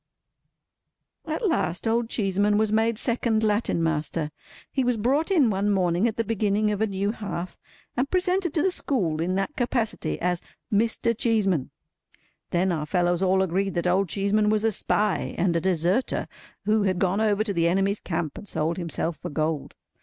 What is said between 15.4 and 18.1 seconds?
a deserter, who had gone over to the enemy's